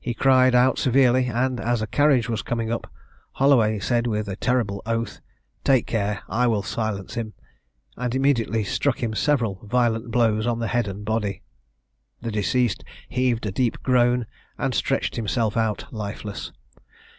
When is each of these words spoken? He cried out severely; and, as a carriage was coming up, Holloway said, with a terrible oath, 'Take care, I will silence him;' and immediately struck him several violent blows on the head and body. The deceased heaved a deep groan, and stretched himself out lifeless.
He 0.00 0.14
cried 0.14 0.54
out 0.54 0.78
severely; 0.78 1.26
and, 1.26 1.60
as 1.60 1.82
a 1.82 1.86
carriage 1.86 2.26
was 2.26 2.40
coming 2.40 2.72
up, 2.72 2.90
Holloway 3.32 3.78
said, 3.80 4.06
with 4.06 4.26
a 4.26 4.34
terrible 4.34 4.80
oath, 4.86 5.20
'Take 5.62 5.86
care, 5.86 6.22
I 6.26 6.46
will 6.46 6.62
silence 6.62 7.12
him;' 7.16 7.34
and 7.94 8.14
immediately 8.14 8.64
struck 8.64 9.02
him 9.02 9.12
several 9.14 9.56
violent 9.66 10.10
blows 10.10 10.46
on 10.46 10.58
the 10.58 10.68
head 10.68 10.88
and 10.88 11.04
body. 11.04 11.42
The 12.22 12.32
deceased 12.32 12.82
heaved 13.10 13.44
a 13.44 13.52
deep 13.52 13.82
groan, 13.82 14.24
and 14.56 14.74
stretched 14.74 15.16
himself 15.16 15.54
out 15.54 15.84
lifeless. 15.92 16.50